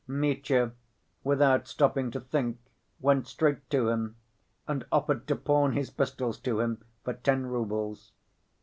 Mitya, 0.07 0.71
without 1.23 1.67
stopping 1.67 2.09
to 2.09 2.19
think, 2.19 2.57
went 3.01 3.27
straight 3.27 3.69
to 3.69 3.89
him, 3.89 4.15
and 4.67 4.83
offered 4.91 5.27
to 5.27 5.35
pawn 5.35 5.73
his 5.73 5.91
pistols 5.91 6.39
to 6.39 6.59
him 6.59 6.83
for 7.03 7.13
ten 7.13 7.45
roubles. 7.45 8.11